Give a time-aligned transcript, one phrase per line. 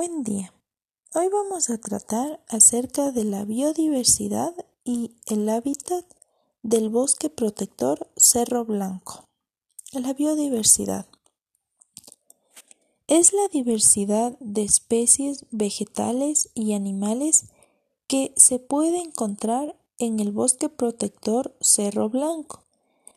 [0.00, 0.54] Buen día.
[1.12, 6.04] Hoy vamos a tratar acerca de la biodiversidad y el hábitat
[6.62, 9.24] del bosque protector Cerro Blanco.
[9.90, 11.06] La biodiversidad
[13.08, 17.46] es la diversidad de especies vegetales y animales
[18.06, 22.62] que se puede encontrar en el bosque protector Cerro Blanco.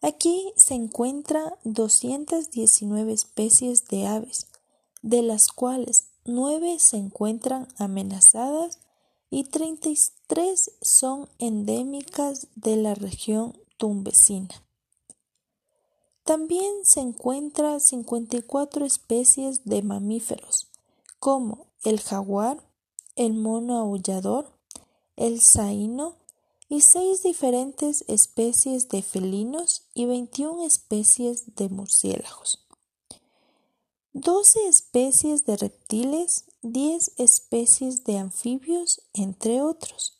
[0.00, 4.46] Aquí se encuentran 219 especies de aves,
[5.02, 8.78] de las cuales 9 se encuentran amenazadas
[9.30, 14.62] y 33 son endémicas de la región tumbesina.
[16.24, 20.68] También se encuentran 54 especies de mamíferos,
[21.18, 22.62] como el jaguar,
[23.16, 24.52] el mono aullador,
[25.16, 26.14] el zaino
[26.68, 32.64] y 6 diferentes especies de felinos y 21 especies de murciélagos.
[34.14, 40.18] 12 especies de reptiles, 10 especies de anfibios, entre otros.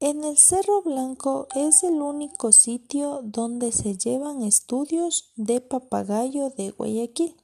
[0.00, 6.72] En el Cerro Blanco es el único sitio donde se llevan estudios de papagayo de
[6.72, 7.36] Guayaquil.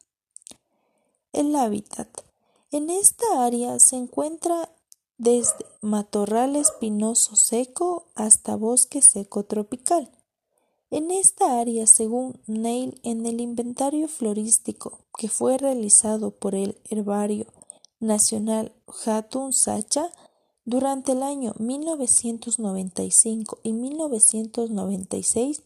[1.32, 2.08] El hábitat.
[2.72, 4.74] En esta área se encuentra
[5.16, 10.10] desde matorral espinoso seco hasta bosque seco tropical.
[10.90, 17.44] En esta área, según Neil, en el inventario florístico que fue realizado por el Herbario
[18.00, 18.72] Nacional
[19.04, 20.10] Hatun Sacha
[20.64, 25.62] durante el año 1995 y 1996,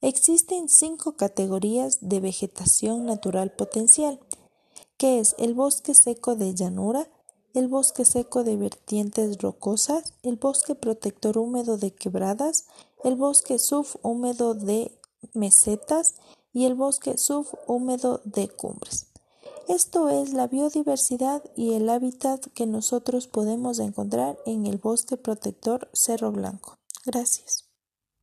[0.00, 4.18] existen cinco categorías de vegetación natural potencial,
[4.96, 7.08] que es el bosque seco de llanura,
[7.54, 12.66] el bosque seco de vertientes rocosas, el bosque protector húmedo de quebradas,
[13.04, 14.98] el bosque subhúmedo de
[15.32, 16.16] mesetas
[16.52, 19.06] y el bosque subhúmedo de cumbres.
[19.68, 25.88] Esto es la biodiversidad y el hábitat que nosotros podemos encontrar en el bosque protector
[25.94, 26.76] Cerro Blanco.
[27.06, 27.64] Gracias.